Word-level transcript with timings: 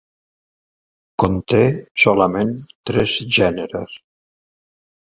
Conté 1.25 1.61
solament 2.05 2.57
tres 2.93 3.17
gèneres. 3.41 3.99